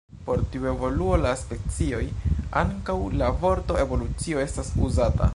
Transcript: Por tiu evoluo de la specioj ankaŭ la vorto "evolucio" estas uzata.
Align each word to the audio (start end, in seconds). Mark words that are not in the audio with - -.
Por 0.27 0.39
tiu 0.53 0.63
evoluo 0.69 1.09
de 1.17 1.19
la 1.25 1.33
specioj 1.41 1.99
ankaŭ 2.61 2.95
la 3.23 3.27
vorto 3.43 3.77
"evolucio" 3.83 4.41
estas 4.47 4.73
uzata. 4.89 5.29